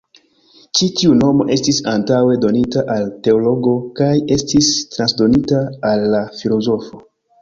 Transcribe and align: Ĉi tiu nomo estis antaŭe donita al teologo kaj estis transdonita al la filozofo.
Ĉi 0.77 0.85
tiu 1.01 1.11
nomo 1.17 1.45
estis 1.55 1.81
antaŭe 1.91 2.37
donita 2.45 2.85
al 2.95 3.05
teologo 3.27 3.75
kaj 4.01 4.11
estis 4.37 4.71
transdonita 4.97 5.61
al 5.91 6.09
la 6.17 6.25
filozofo. 6.41 7.05